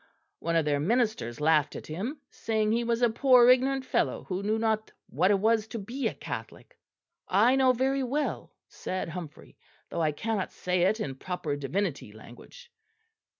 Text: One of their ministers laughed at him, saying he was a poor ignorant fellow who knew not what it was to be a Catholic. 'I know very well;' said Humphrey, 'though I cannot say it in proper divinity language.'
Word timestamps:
One 0.39 0.55
of 0.55 0.65
their 0.65 0.79
ministers 0.79 1.39
laughed 1.39 1.75
at 1.75 1.85
him, 1.85 2.21
saying 2.31 2.71
he 2.71 2.83
was 2.83 3.03
a 3.03 3.09
poor 3.11 3.47
ignorant 3.51 3.85
fellow 3.85 4.23
who 4.23 4.41
knew 4.41 4.57
not 4.57 4.91
what 5.11 5.29
it 5.29 5.37
was 5.37 5.67
to 5.67 5.77
be 5.77 6.07
a 6.07 6.15
Catholic. 6.15 6.75
'I 7.27 7.57
know 7.57 7.71
very 7.71 8.01
well;' 8.01 8.51
said 8.67 9.09
Humphrey, 9.09 9.57
'though 9.89 10.01
I 10.01 10.11
cannot 10.11 10.51
say 10.51 10.81
it 10.85 10.99
in 10.99 11.13
proper 11.13 11.55
divinity 11.55 12.11
language.' 12.11 12.71